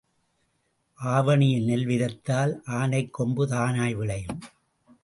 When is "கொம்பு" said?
3.13-3.47